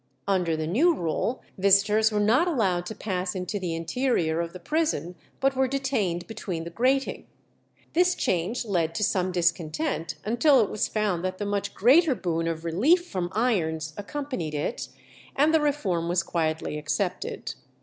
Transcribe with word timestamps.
Under 0.27 0.57
the 0.57 0.65
new 0.65 0.95
rule 0.95 1.43
visitors 1.59 2.11
were 2.11 2.19
not 2.19 2.47
allowed 2.47 2.87
to 2.87 2.95
pass 2.95 3.35
into 3.35 3.59
the 3.59 3.75
interior 3.75 4.41
of 4.41 4.51
the 4.51 4.59
prison, 4.59 5.13
but 5.39 5.55
were 5.55 5.67
detained 5.67 6.25
between 6.25 6.63
the 6.63 6.71
grating. 6.71 7.27
This 7.93 8.15
change 8.15 8.65
led 8.65 8.95
to 8.95 9.03
some 9.03 9.31
discontent, 9.31 10.15
until 10.25 10.59
it 10.59 10.71
was 10.71 10.87
found 10.87 11.23
that 11.23 11.37
the 11.37 11.45
much 11.45 11.75
greater 11.75 12.15
boon 12.15 12.47
of 12.47 12.65
relief 12.65 13.05
from 13.11 13.29
irons 13.33 13.93
accompanied 13.95 14.55
it, 14.55 14.87
and 15.35 15.53
the 15.53 15.61
reform 15.61 16.09
was 16.09 16.23
quietly 16.23 16.79
accepted. 16.79 17.53